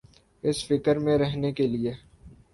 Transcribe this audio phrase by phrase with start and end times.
[0.43, 1.93] اس فکر میں رہنے کیلئے۔